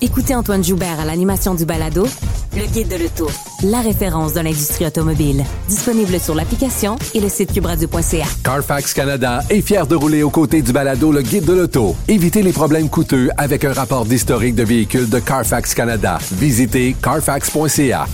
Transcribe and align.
Écoutez 0.00 0.32
Antoine 0.32 0.62
Joubert 0.62 1.00
à 1.00 1.04
l'animation 1.04 1.56
du 1.56 1.64
balado 1.64 2.06
Le 2.54 2.66
Guide 2.66 2.86
de 2.86 3.02
l'Auto, 3.02 3.28
la 3.64 3.80
référence 3.80 4.32
de 4.32 4.38
l'industrie 4.38 4.86
automobile. 4.86 5.42
Disponible 5.68 6.20
sur 6.20 6.36
l'application 6.36 6.96
et 7.14 7.20
le 7.20 7.28
site 7.28 7.52
cubradio.ca. 7.52 8.26
Carfax 8.44 8.94
Canada 8.94 9.40
est 9.50 9.60
fier 9.60 9.88
de 9.88 9.96
rouler 9.96 10.22
aux 10.22 10.30
côtés 10.30 10.62
du 10.62 10.70
balado 10.72 11.10
Le 11.10 11.22
Guide 11.22 11.46
de 11.46 11.52
l'Auto. 11.52 11.96
Évitez 12.06 12.42
les 12.42 12.52
problèmes 12.52 12.88
coûteux 12.88 13.30
avec 13.36 13.64
un 13.64 13.72
rapport 13.72 14.04
d'historique 14.04 14.54
de 14.54 14.62
véhicules 14.62 15.08
de 15.08 15.18
Carfax 15.18 15.74
Canada. 15.74 16.18
Visitez 16.32 16.94
carfax.ca. 17.02 18.06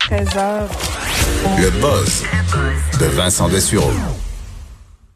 13h. 0.00 0.62
Le 1.58 1.70
buzz 1.80 2.22
de 3.00 3.06
Vincent 3.16 3.50
Dessureau. 3.50 3.90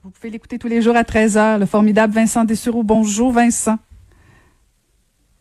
Vous 0.04 0.10
pouvez 0.10 0.28
l'écouter 0.28 0.58
tous 0.58 0.68
les 0.68 0.82
jours 0.82 0.96
à 0.96 1.04
13h. 1.04 1.58
Le 1.58 1.64
formidable 1.64 2.12
Vincent 2.12 2.44
Dessureau. 2.44 2.82
Bonjour, 2.82 3.32
Vincent. 3.32 3.78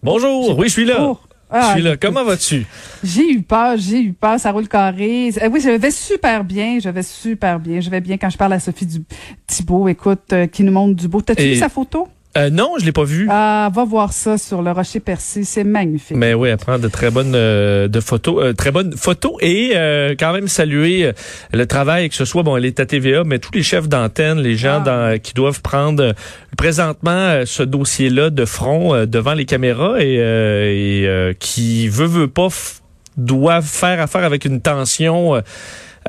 Bonjour, 0.04 0.58
oui, 0.58 0.68
je 0.68 0.74
suis 0.74 0.86
là. 0.86 0.98
Oh. 1.02 1.18
je 1.52 1.58
Ah, 1.58 1.72
suis 1.74 1.82
là. 1.82 1.92
écoute, 1.94 2.02
Comment 2.02 2.24
vas-tu? 2.24 2.66
J'ai 3.04 3.32
eu 3.32 3.42
peur, 3.42 3.78
j'ai 3.78 4.00
eu 4.02 4.14
peur, 4.14 4.40
ça 4.40 4.52
roule 4.52 4.68
carré. 4.68 5.30
Euh, 5.42 5.50
oui, 5.52 5.60
je 5.60 5.70
vais 5.70 5.92
super 5.92 6.44
bien, 6.44 6.80
je 6.80 6.90
vais 6.90 7.04
super 7.04 7.60
bien. 7.60 7.80
Je 7.80 7.90
vais 7.90 8.02
bien 8.02 8.18
quand 8.18 8.30
je 8.30 8.38
parle 8.38 8.54
à 8.54 8.60
Sophie 8.60 8.86
du 8.86 9.04
Thibault, 9.48 9.88
écoute, 9.88 10.34
euh, 10.34 10.48
qui 10.48 10.64
nous 10.64 10.72
montre 10.72 10.96
du 10.96 11.08
beau. 11.08 11.22
T'as-tu 11.22 11.44
vu 11.44 11.56
sa 11.56 11.70
photo? 11.70 12.08
Euh, 12.38 12.50
non, 12.52 12.74
je 12.80 12.86
l'ai 12.86 12.92
pas 12.92 13.04
vu. 13.04 13.28
Ah, 13.32 13.70
va 13.74 13.84
voir 13.84 14.14
ça 14.14 14.38
sur 14.38 14.62
le 14.62 14.72
rocher 14.72 15.00
percé, 15.00 15.44
c'est 15.44 15.64
magnifique. 15.64 16.16
Mais 16.16 16.34
oui, 16.36 16.50
elle 16.50 16.58
prend 16.58 16.78
de 16.78 16.88
très 16.88 17.10
bonnes 17.10 17.34
euh, 17.36 17.88
de 17.88 18.00
photos, 18.00 18.44
euh, 18.44 18.54
très 18.54 18.72
bonnes 18.72 18.96
photos 18.96 19.34
et 19.42 19.72
euh, 19.76 20.14
quand 20.20 20.34
même 20.34 20.48
saluer 20.48 21.06
euh, 21.06 21.12
le 21.52 21.66
travail 21.66 22.10
que 22.10 22.16
ce 22.16 22.26
soit 22.26 22.44
bon, 22.44 22.56
elle 22.56 22.66
est 22.66 22.80
à 22.80 22.86
TVA, 22.86 23.24
mais 23.26 23.40
tous 23.40 23.52
les 23.54 23.64
chefs 23.64 23.90
d'antenne, 23.90 24.40
les 24.40 24.56
gens 24.56 24.84
Ah. 24.86 25.14
dans- 25.14 25.20
qui 25.20 25.34
doivent 25.34 25.62
prendre 25.62 26.04
euh, 26.04 26.14
présentement 26.58 27.12
euh, 27.12 27.44
ce 27.46 27.64
dossier-là 27.64 28.30
de 28.30 28.46
front 28.46 28.94
euh, 28.94 29.06
devant 29.06 29.34
les 29.34 29.46
caméras 29.46 29.96
et, 30.00 30.18
euh, 30.20 30.66
et, 30.72 31.08
euh, 31.08 31.34
qui 31.40 31.88
veut 31.90 32.06
veut 32.06 32.28
pas 32.28 32.50
doivent 33.18 33.66
faire 33.66 34.00
affaire 34.00 34.24
avec 34.24 34.46
une 34.46 34.62
tension. 34.62 35.42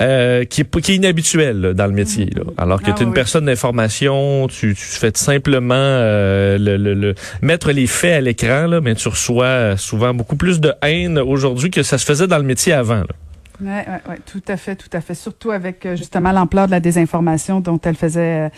Euh, 0.00 0.44
qui, 0.44 0.60
est, 0.62 0.80
qui 0.80 0.92
est 0.92 0.96
inhabituelle 0.96 1.60
là, 1.60 1.74
dans 1.74 1.86
le 1.86 1.92
métier. 1.92 2.26
Là. 2.26 2.42
Alors 2.56 2.80
que 2.82 2.90
Ah, 2.90 2.94
tu 2.94 3.00
es 3.00 3.04
une 3.04 3.10
oui. 3.10 3.14
personne 3.14 3.46
d'information, 3.46 4.46
tu, 4.48 4.74
tu 4.74 4.84
fais 4.84 5.10
simplement 5.14 5.74
euh, 5.76 6.56
le, 6.58 6.76
le- 6.76 6.94
le- 6.94 7.14
mettre 7.42 7.72
les 7.72 7.86
faits 7.86 8.14
à 8.14 8.20
l'écran, 8.20 8.80
mais 8.82 8.94
tu 8.94 9.08
reçois 9.08 9.44
euh, 9.44 9.76
souvent 9.76 10.14
beaucoup 10.14 10.36
plus 10.36 10.60
de 10.60 10.72
haine 10.82 11.18
aujourd'hui 11.18 11.70
que 11.70 11.82
ça 11.82 11.98
se 11.98 12.04
faisait 12.04 12.26
dans 12.26 12.38
le 12.38 12.44
métier 12.44 12.72
avant. 12.72 13.00
Là. 13.00 13.06
Oui, 13.60 13.66
ouais, 13.68 14.00
ouais, 14.08 14.18
tout 14.24 14.42
à 14.46 14.56
fait, 14.56 14.76
tout 14.76 14.88
à 14.92 15.00
fait. 15.00 15.14
Surtout 15.14 15.50
avec 15.50 15.84
euh, 15.84 15.96
justement 15.96 16.30
l'ampleur 16.30 16.66
de 16.66 16.70
la 16.70 16.78
désinformation 16.78 17.60
dont 17.60 17.80
elle 17.82 17.96
faisait 17.96 18.46
euh, 18.46 18.48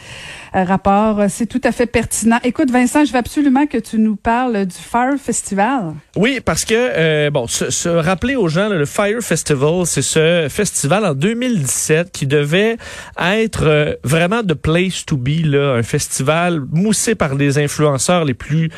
euh, 0.56 0.64
rapport. 0.64 1.22
C'est 1.28 1.46
tout 1.46 1.60
à 1.64 1.72
fait 1.72 1.86
pertinent. 1.86 2.38
Écoute, 2.44 2.70
Vincent, 2.70 3.04
je 3.04 3.12
veux 3.12 3.18
absolument 3.18 3.66
que 3.66 3.78
tu 3.78 3.98
nous 3.98 4.16
parles 4.16 4.66
du 4.66 4.76
Fire 4.76 5.16
Festival. 5.18 5.94
Oui, 6.16 6.40
parce 6.44 6.64
que 6.64 7.30
bon, 7.30 7.46
se, 7.46 7.88
rappeler 7.88 8.36
aux 8.36 8.48
gens 8.48 8.68
le 8.68 8.84
Fire 8.84 9.20
Festival, 9.20 9.86
c'est 9.86 10.02
ce 10.02 10.48
festival 10.50 11.04
en 11.06 11.14
2017 11.14 12.12
qui 12.12 12.26
devait 12.26 12.76
être 13.18 13.98
vraiment 14.04 14.42
the 14.42 14.54
place 14.54 15.04
to 15.06 15.16
be, 15.16 15.44
là, 15.44 15.74
un 15.74 15.82
festival 15.82 16.60
moussé 16.70 17.14
par 17.14 17.34
les 17.34 17.58
influenceurs 17.58 18.24
les 18.24 18.34
plus 18.34 18.70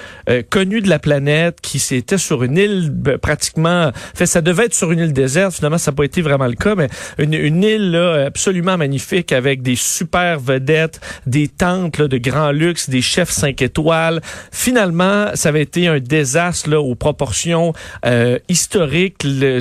connus 0.50 0.82
de 0.82 0.88
la 0.88 0.98
planète, 0.98 1.60
qui 1.60 1.78
c'était 1.78 2.18
sur 2.18 2.42
une 2.42 2.56
île 2.56 2.90
ben, 2.90 3.18
pratiquement. 3.18 3.90
Fait, 4.14 4.26
ça 4.26 4.40
devait 4.40 4.66
être 4.66 4.74
sur 4.74 4.92
une 4.92 5.00
île 5.00 5.12
déserte. 5.12 5.54
Finalement, 5.54 5.78
ça 5.78 5.90
n'a 5.90 5.96
pas 5.96 6.04
été 6.04 6.11
vraiment 6.20 6.46
le 6.46 6.54
cas, 6.54 6.74
mais 6.74 6.88
une, 7.18 7.62
île 7.62 7.90
là, 7.92 8.26
absolument 8.26 8.76
magnifique 8.76 9.32
avec 9.32 9.62
des 9.62 9.76
super 9.76 10.38
vedettes, 10.38 11.00
des 11.26 11.48
tentes 11.48 11.98
là, 11.98 12.08
de 12.08 12.18
grand 12.18 12.50
luxe, 12.50 12.90
des 12.90 13.02
chefs 13.02 13.30
5 13.30 13.62
étoiles. 13.62 14.20
Finalement, 14.50 15.30
ça 15.34 15.48
avait 15.48 15.62
été 15.62 15.88
un 15.88 16.00
désastre 16.00 16.70
là, 16.70 16.80
aux 16.80 16.94
proportions 16.94 17.72
euh, 18.04 18.38
historiques. 18.48 19.18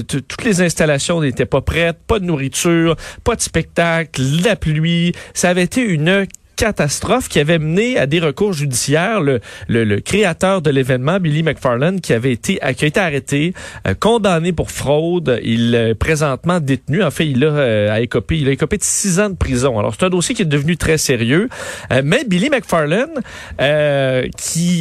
Toutes 0.08 0.44
les 0.44 0.62
installations 0.62 1.22
n'étaient 1.22 1.46
pas 1.46 1.62
prêtes, 1.62 1.98
pas 2.08 2.20
de 2.20 2.26
nourriture, 2.26 2.96
pas 3.24 3.36
de 3.36 3.42
spectacle, 3.42 4.22
la 4.44 4.56
pluie. 4.56 5.14
Ça 5.34 5.50
avait 5.50 5.64
été 5.64 5.82
une 5.82 6.10
catastrophe 6.62 7.28
qui 7.28 7.40
avait 7.40 7.58
mené 7.58 7.98
à 7.98 8.06
des 8.06 8.20
recours 8.20 8.54
judiciaires. 8.54 9.20
Le, 9.20 9.40
le, 9.68 9.84
le 9.84 10.00
créateur 10.00 10.62
de 10.62 10.70
l'événement, 10.70 11.20
Billy 11.20 11.42
McFarland, 11.42 12.00
qui 12.02 12.14
avait 12.14 12.34
été, 12.34 12.60
qui 12.78 12.86
a 12.86 12.88
été 12.88 13.00
arrêté, 13.00 13.56
euh, 13.88 13.96
condamné 14.00 14.54
pour 14.54 14.70
fraude, 14.70 15.40
il 15.44 15.74
est 15.74 15.96
présentement 15.96 16.60
détenu. 16.60 17.02
En 17.02 17.10
fait, 17.10 17.26
il 17.26 17.44
a, 17.44 17.48
euh, 17.48 17.92
a 17.92 18.00
écopé, 18.00 18.38
il 18.38 18.48
a 18.48 18.52
écopé 18.52 18.78
de 18.78 18.84
six 18.84 19.20
ans 19.20 19.32
de 19.32 19.36
prison. 19.36 19.80
Alors, 19.80 19.96
c'est 19.98 20.06
un 20.06 20.12
dossier 20.12 20.36
qui 20.36 20.44
est 20.44 20.46
devenu 20.46 20.78
très 20.78 21.00
sérieux. 21.00 21.50
Euh, 21.92 22.04
mais 22.06 22.26
Billy 22.26 22.52
McFarland, 22.52 23.10
euh, 23.60 24.28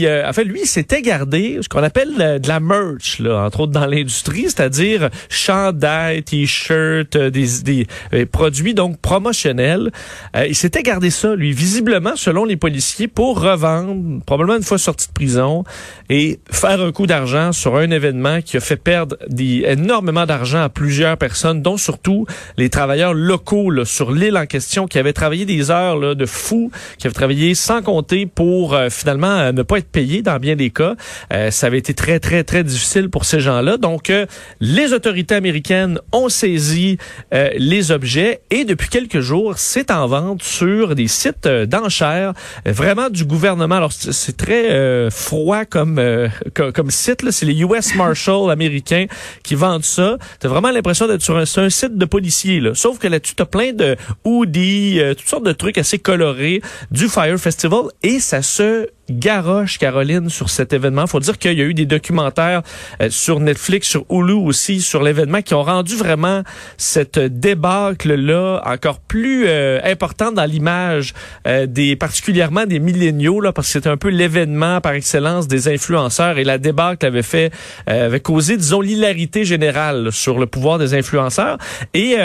qui, 0.00 0.06
euh, 0.06 0.28
en 0.28 0.32
fait, 0.32 0.44
lui, 0.44 0.66
s'était 0.66 1.02
gardé 1.02 1.58
ce 1.60 1.68
qu'on 1.68 1.82
appelle 1.82 2.14
euh, 2.20 2.38
de 2.38 2.48
la 2.48 2.60
merch, 2.60 3.18
là, 3.18 3.44
entre 3.44 3.60
autres 3.60 3.72
dans 3.72 3.86
l'industrie, 3.86 4.44
c'est-à-dire 4.44 5.10
chandail, 5.28 6.22
t-shirt, 6.22 7.16
euh, 7.16 7.30
des, 7.30 7.62
des 7.62 7.86
euh, 8.14 8.24
produits 8.30 8.74
donc 8.74 8.98
promotionnels. 9.00 9.90
Euh, 10.36 10.46
il 10.46 10.54
s'était 10.54 10.82
gardé 10.82 11.10
ça, 11.10 11.34
lui, 11.34 11.52
visiblement, 11.52 12.16
selon 12.16 12.44
les 12.44 12.56
policiers, 12.56 13.08
pour 13.08 13.40
revendre, 13.40 14.22
probablement 14.24 14.56
une 14.56 14.62
fois 14.62 14.78
sorti 14.78 15.08
de 15.08 15.12
prison, 15.12 15.64
et 16.08 16.40
faire 16.50 16.80
un 16.80 16.92
coup 16.92 17.06
d'argent 17.06 17.52
sur 17.52 17.76
un 17.76 17.90
événement 17.90 18.40
qui 18.40 18.56
a 18.56 18.60
fait 18.60 18.76
perdre 18.76 19.16
des, 19.28 19.64
énormément 19.66 20.24
d'argent 20.24 20.62
à 20.62 20.68
plusieurs 20.68 21.16
personnes, 21.16 21.62
dont 21.62 21.76
surtout 21.76 22.26
les 22.56 22.70
travailleurs 22.70 23.14
locaux 23.14 23.70
là, 23.70 23.84
sur 23.84 24.12
l'île 24.12 24.38
en 24.38 24.46
question, 24.46 24.86
qui 24.86 24.98
avaient 24.98 25.12
travaillé 25.12 25.44
des 25.44 25.70
heures 25.70 25.96
là, 25.96 26.14
de 26.14 26.26
fou, 26.26 26.70
qui 26.98 27.06
avaient 27.06 27.14
travaillé 27.14 27.54
sans 27.54 27.82
compter 27.82 28.26
pour 28.26 28.78
finalement 28.90 29.52
ne 29.52 29.62
pas 29.62 29.78
être 29.78 29.89
payés 29.90 30.22
dans 30.22 30.38
bien 30.38 30.56
des 30.56 30.70
cas. 30.70 30.94
Euh, 31.32 31.50
ça 31.50 31.66
avait 31.66 31.78
été 31.78 31.94
très, 31.94 32.18
très, 32.20 32.44
très 32.44 32.64
difficile 32.64 33.08
pour 33.10 33.24
ces 33.24 33.40
gens-là. 33.40 33.76
Donc, 33.76 34.10
euh, 34.10 34.26
les 34.60 34.92
autorités 34.92 35.34
américaines 35.34 35.98
ont 36.12 36.28
saisi 36.28 36.98
euh, 37.34 37.50
les 37.56 37.90
objets 37.90 38.40
et 38.50 38.64
depuis 38.64 38.88
quelques 38.88 39.20
jours, 39.20 39.58
c'est 39.58 39.90
en 39.90 40.06
vente 40.06 40.42
sur 40.42 40.94
des 40.94 41.08
sites 41.08 41.46
euh, 41.46 41.66
d'enchères, 41.66 42.32
vraiment 42.66 43.10
du 43.10 43.24
gouvernement. 43.24 43.76
Alors, 43.76 43.92
c'est 43.92 44.36
très 44.36 44.70
euh, 44.70 45.10
froid 45.10 45.64
comme, 45.64 45.98
euh, 45.98 46.28
co- 46.54 46.72
comme 46.72 46.90
site. 46.90 47.28
C'est 47.30 47.46
les 47.46 47.60
US 47.62 47.94
Marshals 47.94 48.50
américains 48.50 49.06
qui 49.42 49.54
vendent 49.54 49.84
ça. 49.84 50.16
T'as 50.38 50.48
vraiment 50.48 50.70
l'impression 50.70 51.06
d'être 51.06 51.22
sur 51.22 51.36
un, 51.36 51.42
un 51.56 51.70
site 51.70 51.96
de 51.98 52.04
policiers. 52.04 52.60
Là. 52.60 52.70
Sauf 52.74 52.98
que 52.98 53.08
là-dessus, 53.08 53.34
t'as 53.34 53.44
plein 53.44 53.72
de 53.72 53.96
hoodies, 54.24 55.00
toutes 55.18 55.28
sortes 55.28 55.44
de 55.46 55.52
trucs 55.52 55.78
assez 55.78 55.98
colorés 55.98 56.62
du 56.90 57.08
Fire 57.08 57.38
Festival 57.38 57.82
et 58.02 58.20
ça 58.20 58.42
se 58.42 58.88
garoche, 59.10 59.78
Caroline, 59.78 60.28
sur 60.28 60.50
cet 60.50 60.72
événement. 60.72 61.06
faut 61.06 61.20
dire 61.20 61.38
qu'il 61.38 61.58
y 61.58 61.62
a 61.62 61.64
eu 61.64 61.74
des 61.74 61.86
documentaires 61.86 62.62
euh, 63.02 63.10
sur 63.10 63.40
Netflix, 63.40 63.88
sur 63.88 64.04
Hulu 64.10 64.32
aussi, 64.32 64.80
sur 64.80 65.02
l'événement, 65.02 65.42
qui 65.42 65.54
ont 65.54 65.62
rendu 65.62 65.96
vraiment 65.96 66.42
cette 66.76 67.18
débâcle-là 67.18 68.62
encore 68.64 69.00
plus 69.00 69.44
euh, 69.46 69.80
importante 69.84 70.34
dans 70.34 70.44
l'image 70.44 71.14
euh, 71.46 71.66
des 71.66 71.96
particulièrement 71.96 72.66
des 72.66 72.78
milléniaux, 72.78 73.40
là, 73.40 73.52
parce 73.52 73.68
que 73.68 73.72
c'était 73.74 73.88
un 73.88 73.96
peu 73.96 74.08
l'événement 74.08 74.80
par 74.80 74.92
excellence 74.92 75.48
des 75.48 75.68
influenceurs 75.68 76.38
et 76.38 76.44
la 76.44 76.58
débâcle 76.58 77.04
avait 77.06 77.22
fait, 77.22 77.52
euh, 77.88 78.06
avait 78.06 78.20
causé, 78.20 78.56
disons, 78.56 78.80
l'hilarité 78.80 79.44
générale 79.44 80.12
sur 80.12 80.38
le 80.38 80.46
pouvoir 80.46 80.78
des 80.78 80.94
influenceurs. 80.94 81.58
Et 81.94 82.16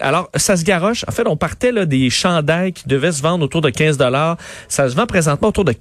alors, 0.00 0.30
ça 0.34 0.56
se 0.56 0.64
garoche. 0.64 1.04
En 1.08 1.12
fait, 1.12 1.26
on 1.26 1.36
partait 1.36 1.72
là, 1.72 1.86
des 1.86 2.10
chandails 2.10 2.72
qui 2.72 2.88
devaient 2.88 3.12
se 3.12 3.22
vendre 3.22 3.44
autour 3.44 3.60
de 3.60 3.70
15 3.70 3.96
dollars. 3.96 4.36
Ça 4.68 4.88
se 4.88 4.94
vend 4.94 5.06
présentement 5.06 5.48
autour 5.48 5.64
de 5.64 5.72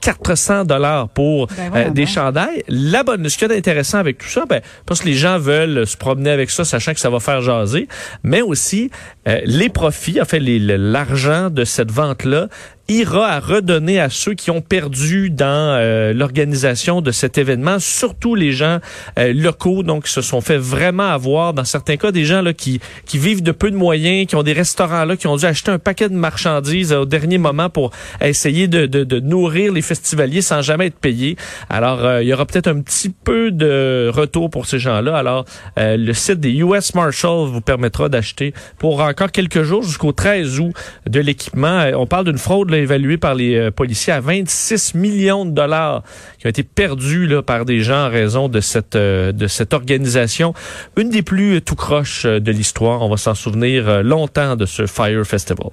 400 0.43 0.65
dollars 0.65 1.09
pour 1.09 1.47
Ben 1.47 1.71
euh, 1.75 1.89
des 1.89 2.05
chandails. 2.05 2.63
La 2.67 3.03
bonne, 3.03 3.27
ce 3.29 3.37
qu'il 3.37 3.47
y 3.47 3.51
a 3.51 3.55
d'intéressant 3.55 3.97
avec 3.97 4.17
tout 4.17 4.27
ça, 4.27 4.45
ben, 4.45 4.61
parce 4.85 5.01
que 5.01 5.05
les 5.05 5.13
gens 5.13 5.39
veulent 5.39 5.87
se 5.87 5.97
promener 5.97 6.31
avec 6.31 6.49
ça, 6.49 6.65
sachant 6.65 6.93
que 6.93 6.99
ça 6.99 7.09
va 7.09 7.19
faire 7.19 7.41
jaser, 7.41 7.87
mais 8.23 8.41
aussi 8.41 8.91
euh, 9.27 9.39
les 9.45 9.69
profits, 9.69 10.21
en 10.21 10.25
fait, 10.25 10.39
l'argent 10.39 11.49
de 11.49 11.63
cette 11.63 11.91
vente-là 11.91 12.47
ira 12.89 13.27
à 13.27 13.39
redonner 13.39 13.99
à 13.99 14.09
ceux 14.09 14.33
qui 14.33 14.51
ont 14.51 14.61
perdu 14.61 15.29
dans 15.29 15.45
euh, 15.77 16.13
l'organisation 16.13 17.01
de 17.01 17.11
cet 17.11 17.38
événement, 17.38 17.79
surtout 17.79 18.35
les 18.35 18.52
gens 18.52 18.79
euh, 19.17 19.34
locaux, 19.34 19.84
donc 19.84 20.05
qui 20.05 20.11
se 20.11 20.22
sont 20.22 20.41
fait 20.41 20.58
vraiment 20.58 21.09
avoir, 21.09 21.53
dans 21.53 21.63
certains 21.63 21.97
cas, 21.97 22.11
des 22.11 22.25
gens 22.25 22.41
là 22.41 22.53
qui, 22.53 22.79
qui 23.05 23.17
vivent 23.17 23.43
de 23.43 23.52
peu 23.52 23.72
de 23.72 23.78
moyens, 23.78 24.28
qui 24.28 24.35
ont 24.35 24.43
des 24.43 24.53
restaurants 24.53 25.05
là, 25.05 25.16
qui 25.16 25.28
ont 25.28 25.37
dû 25.37 25.46
acheter 25.46 25.72
un 25.72 25.79
paquet 25.79 26.09
de 26.09 26.16
marchandises 26.16 26.91
euh, 26.91 26.99
au 26.99 27.05
dernier 27.05 27.37
moment 27.37 27.69
pour 27.69 27.91
essayer 28.22 28.67
de, 28.67 28.85
de, 28.85 29.03
de 29.03 29.19
nourrir 29.19 29.72
les 29.72 29.81
festivaliers 29.81 30.41
sans 30.41 30.61
jamais 30.61 30.87
être 30.87 30.99
payés. 30.99 31.37
Alors, 31.69 32.03
euh, 32.05 32.23
il 32.23 32.28
y 32.28 32.34
aura 32.34 32.46
peut-être 32.46 32.67
un 32.67 32.81
petit 32.81 33.09
peu 33.09 33.52
de 33.52 34.09
retour 34.13 34.49
pour 34.49 34.66
ces 34.66 34.79
gens-là. 34.79 35.17
Alors, 35.17 35.46
euh, 35.78 35.97
le 35.97 36.13
site 36.13 36.40
des 36.40 36.52
US 36.52 36.93
Marshals 36.96 37.47
vous 37.47 37.61
permettra 37.61 38.09
d'acheter 38.09 38.53
pour 38.78 39.02
encore 39.02 39.31
quelques 39.31 39.63
jours 39.63 39.84
jusqu'au 39.84 40.11
13 40.11 40.59
août 40.59 40.73
de 41.08 41.19
l'équipement. 41.19 41.79
Euh, 41.79 41.93
On 41.96 42.05
parle 42.05 42.25
d'une 42.25 42.37
fraude 42.37 42.69
là, 42.73 42.79
évaluée 42.79 43.17
par 43.17 43.35
les 43.35 43.55
euh, 43.55 43.72
policiers 43.72 44.14
à 44.14 44.20
26 44.20 44.96
millions 44.96 45.46
de 45.46 45.52
dollars 45.52 46.03
qui 46.40 46.47
ont 46.47 46.49
été 46.49 46.64
perdus 46.64 47.28
là, 47.28 47.41
par 47.41 47.66
des 47.66 47.79
gens 47.81 48.08
en 48.08 48.09
raison 48.09 48.49
de 48.49 48.59
cette 48.59 48.96
euh, 48.96 49.31
de 49.31 49.47
cette 49.47 49.73
organisation, 49.73 50.53
une 50.97 51.09
des 51.09 51.22
plus 51.22 51.55
euh, 51.55 51.61
tout 51.61 51.75
croche 51.75 52.25
de 52.25 52.52
l'histoire. 52.52 53.02
On 53.02 53.09
va 53.09 53.17
s'en 53.17 53.35
souvenir 53.35 54.03
longtemps 54.03 54.55
de 54.55 54.66
ce 54.66 54.85
Fire 54.85 55.25
Festival. 55.25 55.70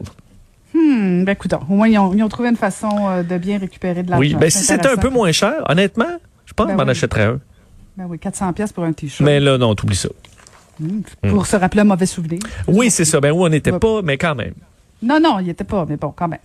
Hmm, 0.74 1.24
ben, 1.24 1.32
écoute, 1.32 1.52
au 1.52 1.74
moins, 1.74 1.88
ils 1.88 1.98
ont, 1.98 2.14
ils 2.14 2.22
ont 2.22 2.28
trouvé 2.28 2.48
une 2.50 2.56
façon 2.56 3.22
de 3.28 3.38
bien 3.38 3.58
récupérer 3.58 4.02
de 4.02 4.10
l'argent. 4.10 4.20
Oui, 4.20 4.34
ben 4.34 4.50
si 4.50 4.62
c'était 4.64 4.88
un 4.88 4.96
peu 4.96 5.08
moins 5.10 5.32
cher, 5.32 5.54
honnêtement, 5.68 6.18
Je 6.46 6.52
pense 6.52 6.68
Ben 6.68 6.76
m'en 6.76 6.84
oui. 6.84 6.90
achèterais 6.90 7.24
un. 7.24 7.40
Ben 7.96 8.06
oui, 8.08 8.18
400 8.18 8.52
pièces 8.52 8.72
pour 8.72 8.84
un 8.84 8.92
t-shirt. 8.92 9.20
Mais 9.20 9.40
là, 9.40 9.58
non, 9.58 9.74
t'oublies 9.74 9.96
ça. 9.96 10.08
Pour 11.28 11.46
se 11.46 11.56
rappeler 11.56 11.82
un 11.82 11.84
mauvais 11.84 12.06
souvenir. 12.06 12.40
Oui, 12.66 12.90
c'est 12.90 13.04
ça. 13.04 13.20
Ben 13.20 13.32
oui, 13.32 13.40
on 13.42 13.48
n'était 13.48 13.78
pas, 13.78 14.00
mais 14.02 14.16
quand 14.16 14.34
même. 14.34 14.54
Non, 15.02 15.18
non, 15.18 15.38
il 15.38 15.48
était 15.48 15.64
pas, 15.64 15.86
mais 15.88 15.96
bon, 15.96 16.12
quand 16.14 16.28
même. 16.28 16.40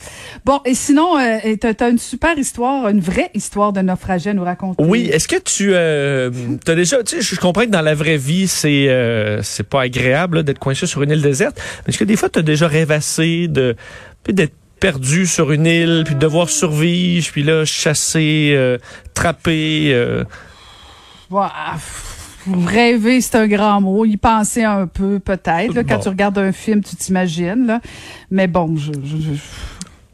Bon, 0.46 0.62
et 0.66 0.76
sinon, 0.76 1.18
euh, 1.18 1.56
t'as 1.60 1.86
as 1.86 1.90
une 1.90 1.98
super 1.98 2.38
histoire, 2.38 2.88
une 2.88 3.02
vraie 3.02 3.30
histoire 3.34 3.74
de 3.74 3.82
naufragé 3.82 4.30
à 4.30 4.34
nous 4.34 4.44
raconter. 4.46 4.82
Oui, 4.84 5.10
est-ce 5.12 5.28
que 5.28 5.36
tu 5.36 5.72
euh, 5.74 6.32
as 6.68 6.76
déjà, 6.76 7.04
tu 7.04 7.18
sais, 7.18 7.36
je 7.36 7.40
comprends 7.40 7.64
que 7.66 7.70
dans 7.70 7.82
la 7.82 7.96
vraie 7.96 8.18
vie, 8.18 8.48
c'est 8.48 8.88
euh, 8.90 9.42
c'est 9.42 9.68
pas 9.68 9.82
agréable 9.82 10.44
d'être 10.44 10.60
coincé 10.60 10.88
sur 10.88 11.04
une 11.04 11.12
île 11.12 11.22
déserte, 11.22 11.62
mais 11.86 11.90
est-ce 11.90 11.98
que 11.98 12.06
des 12.06 12.16
fois, 12.16 12.30
tu 12.30 12.40
as 12.40 12.44
déjà 12.44 12.68
rêvassé 12.68 13.48
de 13.48 13.76
d'être 14.30 14.54
perdu 14.80 15.26
sur 15.26 15.52
une 15.52 15.66
île, 15.66 16.04
puis 16.06 16.16
de 16.16 16.20
devoir 16.20 16.50
survivre, 16.50 17.28
puis 17.32 17.44
là, 17.44 17.66
chasser, 17.66 18.54
euh, 18.56 18.78
trapper... 19.14 19.92
euh, 19.94 20.24
Ouah, 21.32 21.52
pff, 21.74 22.15
Rêver, 22.66 23.22
c'est 23.22 23.36
un 23.38 23.48
grand 23.48 23.82
mot. 23.82 24.06
Y 24.06 24.18
penser 24.18 24.64
un 24.64 24.88
peu, 24.88 25.20
peut-être. 25.20 25.74
là, 25.74 25.84
Quand 25.84 25.96
Bon. 25.96 26.02
tu 26.04 26.10
regardes 26.10 26.38
un 26.38 26.52
film, 26.52 26.82
tu 26.84 26.96
t'imagines. 26.96 27.66
là. 27.66 27.82
Mais 28.30 28.48
bon, 28.48 28.76
je, 28.76 28.92
je, 28.94 29.18
je- 29.18 29.40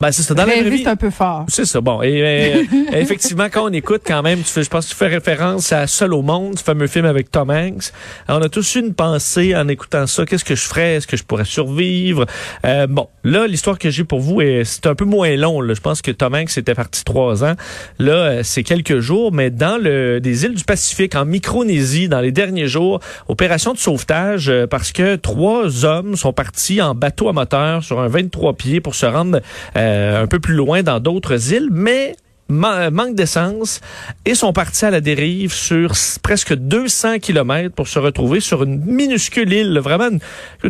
Ben, 0.02 0.12
c'est 0.12 0.24
ça, 0.24 0.34
dans 0.34 0.46
la 0.46 0.54
rêver, 0.54 0.70
vie. 0.72 0.84
c'est 0.84 0.90
un 0.90 0.96
peu 0.96 1.12
fort. 1.12 1.46
C'est 1.48 1.66
ça, 1.66 1.80
bon. 1.80 2.02
Et, 2.02 2.24
euh, 2.24 2.64
effectivement, 2.94 3.48
quand 3.52 3.70
on 3.70 3.74
écoute 3.74 4.02
quand 4.04 4.24
même, 4.24 4.40
tu 4.40 4.46
fais, 4.52 4.64
je 4.64 4.70
pense 4.70 4.86
que 4.86 4.92
tu 4.92 4.96
fais 4.96 5.08
référence 5.08 5.72
à 5.72 5.86
Seul 5.86 6.16
au 6.16 6.24
monde, 6.24 6.58
ce 6.58 6.64
fameux 6.64 6.88
film 6.88 7.06
avec 7.06 7.30
Tom 7.30 7.52
Hanks. 7.52 7.92
Alors, 8.28 8.42
on 8.42 8.44
a 8.44 8.50
tous 8.50 8.76
eu 8.76 8.80
une 8.80 8.96
pensée 8.96 9.56
en 9.56 9.68
écoutant 9.68 10.08
ça. 10.08 10.26
Qu'est-ce 10.26 10.44
que 10.44 10.56
je 10.56 10.64
ferais? 10.64 10.96
Est-ce 10.96 11.06
que 11.06 11.18
je 11.18 11.24
pourrais 11.24 11.46
survivre? 11.46 12.26
Euh, 12.66 12.88
bon, 12.88 13.10
là, 13.24 13.46
l'histoire 13.46 13.78
que 13.78 13.92
j'ai 13.92 14.04
pour 14.04 14.22
vous, 14.22 14.42
est, 14.42 14.64
c'est 14.64 14.88
un 14.88 14.96
peu 14.96 15.06
moins 15.06 15.36
long. 15.36 15.62
Là. 15.62 15.76
Je 15.76 15.82
pense 15.82 16.02
que 16.02 16.10
Tom 16.10 16.34
Hanks 16.34 16.58
était 16.58 16.74
parti 16.74 17.04
trois 17.04 17.44
ans. 17.44 17.54
Là, 18.00 18.14
euh, 18.14 18.42
c'est 18.44 18.64
quelques 18.64 19.02
jours, 19.02 19.32
mais 19.32 19.52
dans 19.52 19.78
le, 19.80 20.20
des 20.20 20.46
îles 20.46 20.56
du 20.56 20.64
Pacifique, 20.64 21.16
en 21.16 21.26
Micronésie, 21.26 22.10
dans 22.10 22.22
les 22.22 22.32
derniers 22.32 22.68
jours, 22.68 23.02
opération 23.28 23.74
de 23.74 23.78
sauvetage, 23.78 24.50
euh, 24.50 24.66
parce 24.66 24.92
que 24.92 25.16
trois 25.16 25.86
hommes 25.86 26.16
sont 26.16 26.34
partis 26.34 26.82
en 26.82 26.96
bateau 26.96 27.30
à 27.30 27.34
moteur 27.34 27.84
sur 27.84 28.00
un 28.00 28.08
23 28.08 28.54
pieds 28.54 28.82
pour 28.82 28.96
se 28.96 29.06
rendre 29.06 29.40
euh, 29.76 29.91
un 29.92 30.28
peu 30.28 30.40
plus 30.40 30.56
loin 30.56 30.84
dans 30.84 31.00
d'autres 31.00 31.54
îles, 31.54 31.70
mais 31.72 32.16
man- 32.52 32.94
manque 32.94 33.16
d'essence 33.16 33.82
et 34.26 34.36
sont 34.36 34.54
partis 34.54 34.86
à 34.86 34.92
la 34.92 35.02
dérive 35.02 35.54
sur 35.54 35.94
presque 36.22 36.54
200 36.56 37.20
kilomètres 37.20 37.74
pour 37.76 37.88
se 37.88 37.98
retrouver 38.00 38.40
sur 38.40 38.64
une 38.64 38.80
minuscule 38.86 39.52
île, 39.52 39.80
vraiment 39.80 40.10
une, 40.10 40.20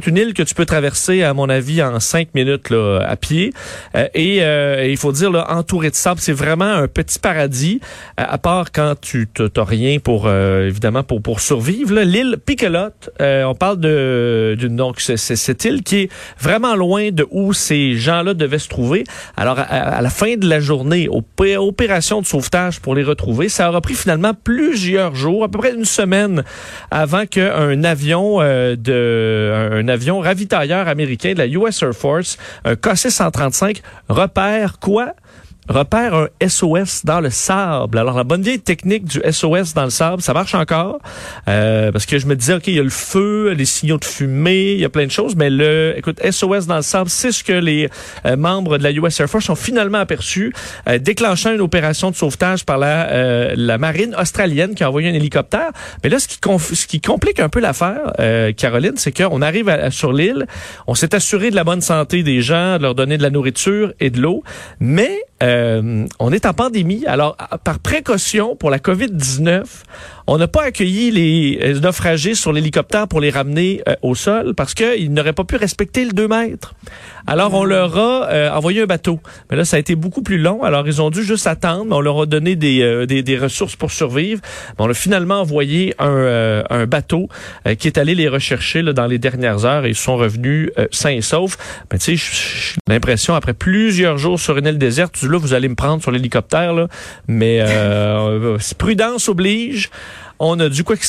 une 0.07 0.17
île 0.17 0.33
que 0.33 0.43
tu 0.43 0.55
peux 0.55 0.65
traverser 0.65 1.23
à 1.23 1.33
mon 1.33 1.49
avis 1.49 1.81
en 1.83 1.99
cinq 1.99 2.29
minutes 2.35 2.69
là, 2.69 2.99
à 3.07 3.15
pied 3.15 3.51
Euh, 3.95 4.07
et 4.13 4.41
euh, 4.43 4.85
il 4.87 4.97
faut 4.97 5.11
dire 5.11 5.31
là, 5.31 5.47
entouré 5.51 5.89
de 5.89 5.95
sable, 5.95 6.19
c'est 6.21 6.31
vraiment 6.31 6.65
un 6.83 6.87
petit 6.87 7.19
paradis 7.19 7.81
euh, 8.19 8.23
à 8.27 8.37
part 8.37 8.71
quand 8.71 8.93
tu 9.01 9.27
t'as 9.27 9.63
rien 9.63 9.99
pour 9.99 10.27
euh, 10.27 10.67
évidemment 10.67 11.03
pour 11.03 11.21
pour 11.21 11.39
survivre. 11.39 11.93
L'île 12.01 12.37
Piquelote, 12.45 13.09
euh, 13.21 13.43
on 13.45 13.55
parle 13.55 13.79
de 13.79 14.57
donc 14.69 14.99
c'est 15.01 15.17
cette 15.17 15.65
île 15.65 15.83
qui 15.83 15.97
est 16.03 16.09
vraiment 16.39 16.75
loin 16.75 17.09
de 17.11 17.25
où 17.31 17.53
ces 17.53 17.95
gens-là 17.95 18.33
devaient 18.33 18.59
se 18.59 18.69
trouver. 18.69 19.03
Alors 19.37 19.57
à, 19.59 20.01
la 20.01 20.09
fin 20.09 20.35
de 20.35 20.47
la 20.47 20.59
journée, 20.59 21.07
opé- 21.09 21.57
opération 21.71 22.19
de 22.19 22.25
sauvetage 22.25 22.81
pour 22.81 22.95
les 22.95 23.03
retrouver, 23.03 23.47
ça 23.47 23.69
aura 23.69 23.79
pris 23.79 23.93
finalement 23.93 24.33
plusieurs 24.33 25.15
jours, 25.15 25.45
à 25.45 25.47
peu 25.47 25.57
près 25.57 25.73
une 25.73 25.85
semaine 25.85 26.43
avant 26.91 27.25
qu'un 27.25 27.83
avion 27.85 28.39
euh, 28.41 29.87
avion 29.87 30.19
ravitailleur 30.19 30.89
américain 30.89 31.33
de 31.33 31.37
la 31.37 31.47
US 31.47 31.81
Air 31.81 31.93
Force, 31.93 32.37
un 32.65 32.73
KC-135 32.73 33.81
repère 34.09 34.79
quoi? 34.79 35.13
Repère 35.69 36.13
un 36.15 36.27
SOS 36.47 37.05
dans 37.05 37.19
le 37.19 37.29
sable. 37.29 37.97
Alors, 37.97 38.17
la 38.17 38.23
bonne 38.23 38.41
vieille 38.41 38.59
technique 38.59 39.05
du 39.05 39.21
SOS 39.29 39.73
dans 39.73 39.83
le 39.83 39.89
sable, 39.89 40.21
ça 40.21 40.33
marche 40.33 40.55
encore. 40.55 40.99
Euh, 41.47 41.91
parce 41.91 42.05
que 42.05 42.19
je 42.19 42.27
me 42.27 42.35
disais, 42.35 42.55
OK, 42.55 42.67
il 42.67 42.75
y 42.75 42.79
a 42.79 42.83
le 42.83 42.89
feu, 42.89 43.51
les 43.51 43.65
signaux 43.65 43.97
de 43.97 44.05
fumée, 44.05 44.73
il 44.73 44.79
y 44.79 44.85
a 44.85 44.89
plein 44.89 45.05
de 45.05 45.11
choses, 45.11 45.35
mais 45.35 45.49
le, 45.49 45.93
écoute, 45.97 46.19
SOS 46.29 46.67
dans 46.67 46.77
le 46.77 46.81
sable, 46.81 47.09
c'est 47.09 47.31
ce 47.31 47.43
que 47.43 47.53
les 47.53 47.89
euh, 48.25 48.35
membres 48.35 48.77
de 48.77 48.83
la 48.83 48.91
US 48.91 49.19
Air 49.19 49.29
Force 49.29 49.49
ont 49.49 49.55
finalement 49.55 49.99
aperçu, 49.99 50.53
euh, 50.87 50.97
déclenchant 50.97 51.53
une 51.53 51.61
opération 51.61 52.11
de 52.11 52.15
sauvetage 52.15 52.65
par 52.65 52.77
la, 52.77 53.77
marine 53.77 54.15
australienne 54.15 54.75
qui 54.75 54.83
a 54.83 54.89
envoyé 54.89 55.09
un 55.09 55.13
hélicoptère. 55.13 55.71
Mais 56.03 56.09
là, 56.09 56.19
ce 56.19 56.27
qui, 56.27 57.01
complique 57.01 57.39
un 57.39 57.49
peu 57.49 57.59
l'affaire, 57.59 58.13
Caroline, 58.57 58.93
c'est 58.97 59.11
qu'on 59.11 59.41
arrive 59.41 59.69
à- 59.69 59.85
à- 59.85 59.91
sur 59.91 60.13
l'île, 60.13 60.45
on 60.87 60.93
s'est 60.93 61.15
assuré 61.15 61.49
de 61.49 61.55
la 61.55 61.63
bonne 61.63 61.81
santé 61.81 62.21
des 62.21 62.41
gens, 62.41 62.77
de 62.77 62.83
leur 62.83 62.95
donner 62.95 63.17
de 63.17 63.23
la 63.23 63.29
nourriture 63.29 63.93
et 63.99 64.09
de 64.09 64.21
l'eau, 64.21 64.43
mais 64.79 65.19
euh, 65.41 66.05
on 66.19 66.31
est 66.31 66.45
en 66.45 66.53
pandémie. 66.53 67.03
Alors, 67.07 67.35
par 67.63 67.79
précaution 67.79 68.55
pour 68.55 68.69
la 68.69 68.77
COVID-19, 68.77 69.63
on 70.27 70.37
n'a 70.37 70.47
pas 70.47 70.63
accueilli 70.63 71.11
les 71.11 71.73
naufragés 71.81 72.35
sur 72.35 72.53
l'hélicoptère 72.53 73.07
pour 73.07 73.19
les 73.19 73.31
ramener 73.31 73.81
euh, 73.87 73.95
au 74.01 74.15
sol 74.15 74.53
parce 74.55 74.73
qu'ils 74.73 75.11
n'auraient 75.11 75.33
pas 75.33 75.43
pu 75.43 75.55
respecter 75.55 76.05
le 76.05 76.11
2 76.11 76.27
mètres. 76.27 76.73
Alors, 77.27 77.53
on 77.53 77.63
leur 77.63 77.97
a 77.97 78.29
euh, 78.29 78.51
envoyé 78.51 78.81
un 78.81 78.85
bateau. 78.85 79.19
Mais 79.49 79.57
là, 79.57 79.65
ça 79.65 79.77
a 79.77 79.79
été 79.79 79.95
beaucoup 79.95 80.21
plus 80.21 80.37
long. 80.37 80.63
Alors, 80.63 80.87
ils 80.87 81.01
ont 81.01 81.09
dû 81.09 81.23
juste 81.23 81.47
attendre. 81.47 81.95
On 81.95 82.01
leur 82.01 82.21
a 82.21 82.25
donné 82.25 82.55
des, 82.55 83.37
ressources 83.41 83.75
pour 83.75 83.91
survivre. 83.91 84.41
On 84.77 84.89
a 84.89 84.93
finalement 84.93 85.41
envoyé 85.41 85.95
un, 85.99 86.85
bateau 86.85 87.29
qui 87.77 87.87
est 87.87 87.97
allé 87.97 88.15
les 88.15 88.27
rechercher 88.27 88.83
dans 88.83 89.05
les 89.05 89.19
dernières 89.19 89.65
heures 89.65 89.85
et 89.85 89.89
ils 89.89 89.95
sont 89.95 90.17
revenus 90.17 90.71
sains 90.91 91.11
et 91.11 91.21
saufs. 91.21 91.57
Mais 91.91 91.99
tu 91.99 92.17
sais, 92.17 92.75
j'ai 92.75 92.79
l'impression, 92.87 93.35
après 93.35 93.53
plusieurs 93.53 94.17
jours 94.17 94.39
sur 94.39 94.57
une 94.57 94.65
île 94.65 94.77
déserte, 94.77 95.15
là, 95.31 95.37
vous 95.39 95.53
allez 95.53 95.67
me 95.69 95.75
prendre 95.75 96.01
sur 96.01 96.11
l'hélicoptère, 96.11 96.73
là. 96.73 96.87
Mais 97.27 97.59
euh, 97.61 98.57
prudence 98.77 99.29
oblige. 99.29 99.89
On 100.39 100.59
a 100.59 100.69
dû 100.69 100.83
quoi 100.83 100.95
que... 100.97 101.01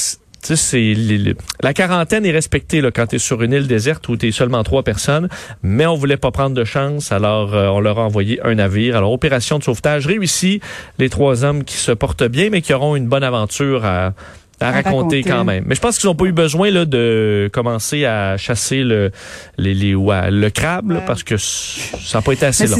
Tu 0.44 0.56
sais, 0.56 0.56
c'est 0.56 1.34
la 1.62 1.72
quarantaine 1.72 2.26
est 2.26 2.32
respectée 2.32 2.80
là, 2.80 2.90
quand 2.90 3.06
tu 3.06 3.14
es 3.14 3.18
sur 3.20 3.42
une 3.42 3.52
île 3.52 3.68
déserte 3.68 4.08
où 4.08 4.16
tu 4.16 4.26
es 4.26 4.32
seulement 4.32 4.64
trois 4.64 4.82
personnes, 4.82 5.28
mais 5.62 5.86
on 5.86 5.94
voulait 5.94 6.16
pas 6.16 6.32
prendre 6.32 6.56
de 6.56 6.64
chance, 6.64 7.12
alors 7.12 7.54
euh, 7.54 7.68
on 7.68 7.78
leur 7.78 8.00
a 8.00 8.02
envoyé 8.02 8.40
un 8.44 8.56
navire. 8.56 8.96
Alors, 8.96 9.12
opération 9.12 9.60
de 9.60 9.62
sauvetage 9.62 10.04
réussie, 10.08 10.60
les 10.98 11.08
trois 11.10 11.44
hommes 11.44 11.62
qui 11.62 11.76
se 11.76 11.92
portent 11.92 12.24
bien, 12.24 12.50
mais 12.50 12.60
qui 12.60 12.74
auront 12.74 12.96
une 12.96 13.06
bonne 13.06 13.22
aventure 13.22 13.84
à, 13.84 14.14
à 14.60 14.72
raconter, 14.72 14.82
raconter. 14.82 15.22
quand 15.22 15.44
même. 15.44 15.62
Mais 15.68 15.76
je 15.76 15.80
pense 15.80 15.96
qu'ils 16.00 16.08
n'ont 16.08 16.16
pas 16.16 16.24
eu 16.24 16.32
besoin 16.32 16.72
là, 16.72 16.86
de 16.86 17.48
commencer 17.52 18.04
à 18.04 18.36
chasser 18.36 18.82
le, 18.82 19.12
les, 19.58 19.74
les, 19.74 19.94
ouais, 19.94 20.28
le 20.32 20.50
crabe, 20.50 20.90
là, 20.90 20.98
Ouais. 20.98 21.04
parce 21.06 21.22
que 21.22 21.36
ça 21.36 22.18
n'a 22.18 22.22
pas 22.22 22.32
été 22.32 22.46
assez 22.46 22.64
Mais 22.64 22.70
long. 22.70 22.76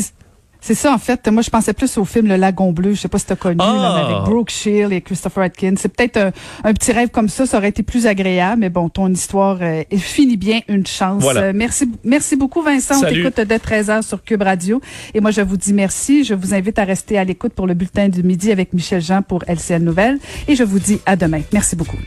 C'est- 0.63 0.75
ça, 0.75 0.95
en 0.95 0.99
fait. 0.99 1.29
Moi, 1.29 1.43
je 1.43 1.51
pensais 1.51 1.75
plus 1.75 1.99
au 1.99 2.05
film 2.07 2.29
Le 2.29 2.37
Lagon 2.37 2.73
Bleu. 2.73 2.95
Je 2.95 3.01
sais 3.01 3.09
pas 3.09 3.19
si 3.19 3.27
tu 3.27 3.33
as 3.35 3.37
connu, 3.37 3.59
Ah! 3.61 3.65
là, 3.75 3.95
mais 4.09 4.15
avec 4.15 4.25
Brooke 4.25 4.49
Shield 4.51 4.93
et 4.93 5.01
Christopher 5.03 5.45
Atkins. 5.45 5.75
C'est 5.77 5.89
peut-être 5.95 6.17
un, 6.17 6.31
un 6.65 6.73
petit 6.73 6.93
rêve 6.93 7.09
comme 7.11 7.29
ça. 7.29 7.45
Ça 7.45 7.59
aurait 7.59 7.69
été 7.69 7.83
plus 7.83 8.07
agréable. 8.07 8.61
Mais 8.61 8.71
bon, 8.71 8.89
ton 8.89 9.09
histoire 9.13 9.59
euh, 9.61 9.83
finit 9.99 10.37
bien. 10.39 10.61
Une 10.69 10.87
chance. 10.87 11.23
Voilà. 11.23 11.43
Euh, 11.43 11.53
merci, 11.55 11.91
merci 12.05 12.37
beaucoup, 12.37 12.63
Vincent. 12.63 12.95
Salut. 13.01 13.27
On 13.27 13.31
t'écoute 13.31 13.47
dès 13.47 13.59
13h 13.59 14.03
sur 14.03 14.23
Cube 14.25 14.43
Radio. 14.43 14.81
Et 15.15 15.21
moi, 15.21 15.31
je 15.33 15.41
vous 15.43 15.57
dis 15.57 15.73
merci. 15.75 16.25
Je 16.25 16.35
vous 16.35 16.55
invite 16.55 16.79
à 16.79 16.85
rester 16.85 17.19
à 17.19 17.25
l'écoute 17.25 17.53
pour 17.53 17.67
le 17.67 17.75
bulletin 17.75 18.09
du 18.09 18.23
midi 18.23 18.51
avec 18.51 18.73
Michel 18.73 19.03
Jean 19.03 19.23
pour 19.23 19.45
LCN 19.47 19.85
Nouvelles. 19.85 20.19
Et 20.49 20.55
je 20.57 20.65
vous 20.65 20.79
dis 20.79 21.01
à 21.07 21.17
demain. 21.17 21.41
Merci 21.53 21.77
beaucoup. 21.77 21.99